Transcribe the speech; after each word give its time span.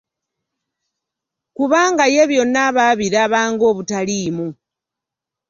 Kubanga 1.55 2.03
ye 2.13 2.23
byonna 2.31 2.59
aba 2.67 2.81
abiraba 2.91 3.39
ng'obutaliimu. 3.51 4.47